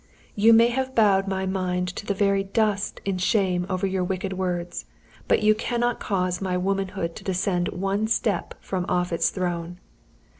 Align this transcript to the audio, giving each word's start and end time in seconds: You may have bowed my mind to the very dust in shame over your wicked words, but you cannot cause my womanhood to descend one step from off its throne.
You 0.33 0.51
may 0.51 0.69
have 0.69 0.95
bowed 0.95 1.27
my 1.27 1.45
mind 1.45 1.87
to 1.89 2.07
the 2.07 2.15
very 2.15 2.43
dust 2.43 2.99
in 3.05 3.19
shame 3.19 3.67
over 3.69 3.85
your 3.85 4.03
wicked 4.03 4.33
words, 4.33 4.85
but 5.27 5.43
you 5.43 5.53
cannot 5.53 5.99
cause 5.99 6.41
my 6.41 6.57
womanhood 6.57 7.15
to 7.17 7.23
descend 7.23 7.67
one 7.69 8.07
step 8.07 8.55
from 8.59 8.87
off 8.89 9.13
its 9.13 9.29
throne. 9.29 9.77